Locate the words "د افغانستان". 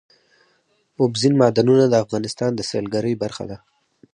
1.89-2.51